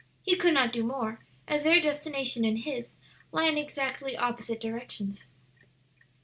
He 0.23 0.35
could 0.35 0.55
not 0.55 0.73
do 0.73 0.83
more, 0.83 1.19
as 1.47 1.63
their 1.63 1.79
destination 1.79 2.43
and 2.43 2.57
his 2.57 2.95
lie 3.31 3.45
in 3.45 3.55
exactly 3.55 4.17
opposite 4.17 4.59
directions." 4.59 5.25